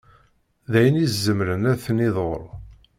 D 0.71 0.73
ayen 0.79 0.95
i 0.99 1.03
izemmren 1.05 1.63
ad 1.71 1.79
ten-iḍuṛ. 1.83 2.41